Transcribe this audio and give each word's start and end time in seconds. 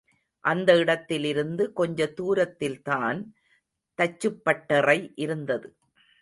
அந்த 0.43 0.77
இடத்திலிருந்து 0.77 1.73
கொஞ்ச 1.73 2.05
தூரத்தில்தான் 2.17 3.19
தச்சுப்பட்டறை 3.97 5.11
இருந்தது. 5.15 5.75